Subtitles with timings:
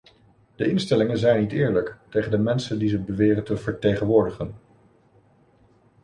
[0.55, 4.55] De instellingen zijn niet eerlijk tegen de mensen die ze beweren te vertegenwoordigen.